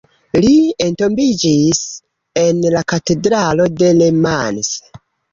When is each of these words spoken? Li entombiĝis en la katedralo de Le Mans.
Li 0.43 0.51
entombiĝis 0.83 1.81
en 2.43 2.61
la 2.75 2.81
katedralo 2.93 3.67
de 3.83 3.91
Le 3.99 4.07
Mans. 4.23 4.71